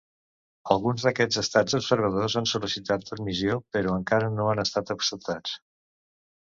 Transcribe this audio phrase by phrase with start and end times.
[0.75, 5.57] Alguns d'aquests estats observadors han sol·licitat admissió, però, encara no han estat acceptats.